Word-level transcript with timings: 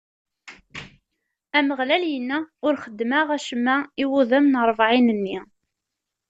Ameɣlal 1.57 2.03
inna: 2.17 2.39
Ur 2.65 2.73
xeddmeɣ 2.83 3.27
acemma 3.37 3.75
i 4.01 4.05
wudem 4.11 4.45
n 4.49 4.55
ṛebɛin-nni. 4.69 5.37